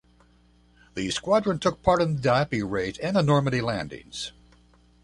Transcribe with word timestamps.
The 0.95 1.11
squadron 1.11 1.59
took 1.59 1.83
part 1.83 2.01
in 2.01 2.15
the 2.15 2.21
Dieppe 2.23 2.63
Raid 2.63 2.97
and 3.03 3.15
the 3.15 3.21
Normandy 3.21 3.61
landings. 3.61 4.31